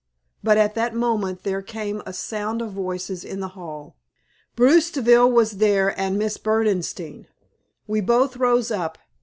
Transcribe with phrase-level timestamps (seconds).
[0.43, 3.97] But at that moment there came a sound of voices in the hall.
[4.55, 7.27] Bruce Deville was there and Miss Berdenstein.
[7.85, 8.97] We both rose up.